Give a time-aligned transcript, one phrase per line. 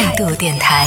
[0.00, 0.86] 态度电台，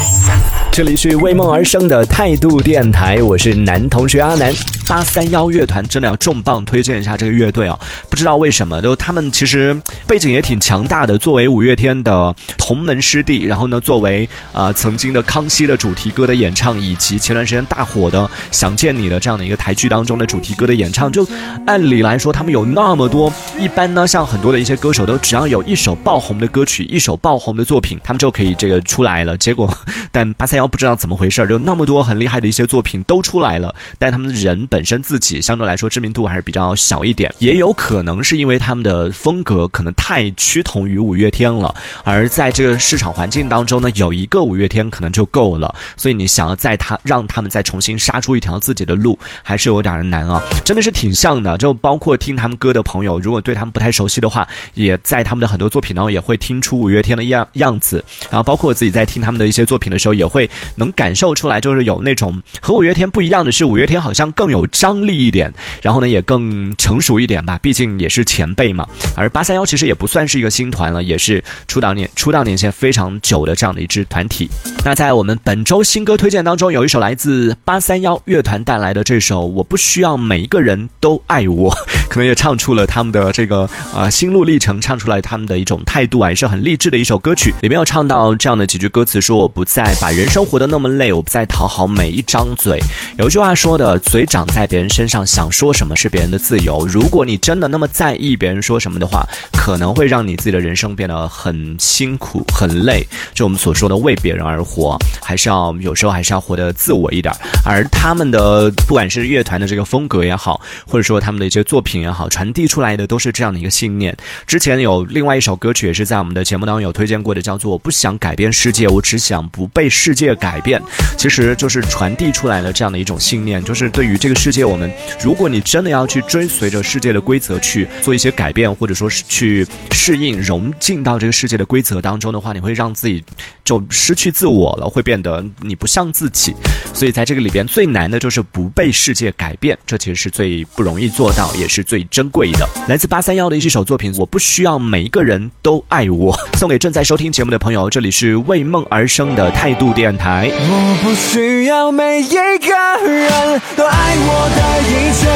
[0.71, 4.53] 这里是为梦而生的态度电台，我是男同学阿南。
[4.85, 7.79] 八三幺乐团真的要重磅推荐一下这个乐队啊！
[8.09, 9.73] 不知道为什么，就他们其实
[10.05, 11.17] 背景也挺强大的。
[11.17, 18.19] 作为五月天的同门师弟，然后呢，作为呃曾经的康熙的主题歌的演唱，以及前段时间大火的
[18.51, 21.25] 《想见你》的这样的一个台剧当中的主题歌的演唱，就
[21.65, 23.31] 按理来说，他们有那么多。
[23.57, 29.37] 一般呢，像很多的一些歌手，都只要有一首爆红的歌曲，一首爆红的作品，他们就可以这个出来了。
[29.37, 29.71] 结果，
[30.11, 34.63] 但八三幺不知道怎么回事，就那么多很厉害的一些作品都出来了，但他们人。
[34.73, 51.57] 本身自己相对来说知名度还是比较小一点，也有可能是因为他们的风格可能太趋同于五月天了，而在这个市场环境当中呢，有一个五月天可能就够了，所以你想要在他让他们再重新杀出一条自己的路，还是有点难啊，真的是挺像的。
[51.57, 64.63] 就包括听他们歌的朋友，如果对他们不太熟悉的话，也在他们的很多作品当中也会听出五月天的样样子，然后包括我自己在听他们的一些作品的时候，也会能感受出来，就是有那种和五月天不一样的是，五月天好像更有。
[64.73, 68.87] 张力一点，然后呢也更成熟一点吧，毕竟也是前辈嘛。
[69.15, 74.49] 而八三幺其实也不算是一个新团了，也是出道年出道年限非常久的这样的一支团体。
[74.83, 81.71] 那在我们本周新歌推荐当中，有一首来自八三幺乐团带来的这首《我不需要每一个人都爱我》，
[82.09, 87.53] 可能也唱出了他们的这个呃心路历程，唱出来他们的一种态度啊，也是很励志的一首歌曲。
[87.61, 92.79] 里面有唱到这样的几句歌歌词，说我不再把人生活得那么累，我不再讨好每一张嘴。
[93.17, 96.87] 有一句话说的，嘴长在别人身上，想说什么是别人的自由。
[96.87, 103.05] 如果你真的那么在意别人说什么的话，可能会让你自己的人生变得很辛苦、很累。
[103.33, 107.33] 就我们所说的为别人而活，还是要有时候还是要活得自我一点。
[107.65, 114.15] 而他们的不管是乐团的这个风格也好，或者说他们的一些作品也好，传递出来的都是这样的一个信念。
[114.47, 120.79] 之前有另外一首歌曲也是在我们的节目当中有推荐过的，叫做《我不想改变世界，我只想不被世界改变》，
[121.17, 133.23] 其实就是传递出来的这样的一种信念，就是对于这个世界，我们如果你真的要去追随着世界的规则去做一些改变，或者说是去适应融进到这个世界的规则当中的话，你会让自己
[133.63, 136.53] 就失去自我了，会变得你不像自己。
[136.93, 142.67] 所以在这个里边最难的就是不被世界改变，这其实是最不容易做到，也是最珍贵的。
[142.87, 147.89] 来自八三幺的一首作品，我不需要每一个人都爱我，送给正在收听节目的朋友。
[147.89, 150.49] 这里是为梦而生的态度电台。
[150.51, 155.27] 我不需要每一个人都爱我的一切，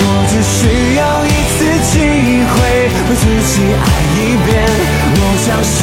[0.00, 1.98] 我只需要一次机
[2.50, 2.56] 会
[3.08, 3.84] 为自己爱
[4.16, 4.54] 一遍。
[5.18, 5.82] 我相信